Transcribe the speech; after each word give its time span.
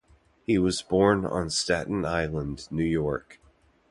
He 0.47 0.57
was 0.57 0.81
born 0.81 1.27
on 1.27 1.51
Staten 1.51 2.05
Island, 2.05 2.67
New 2.71 2.83
York. 2.83 3.39